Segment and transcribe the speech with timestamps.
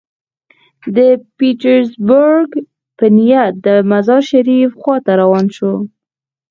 [0.95, 0.97] د
[1.37, 2.51] پیټرزبورګ
[2.97, 5.73] په نیت د مزار شریف خوا ته روان شو.